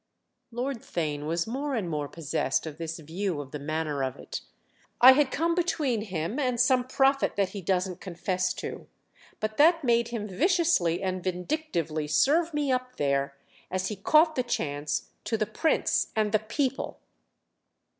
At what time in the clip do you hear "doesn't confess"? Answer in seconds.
7.61-8.51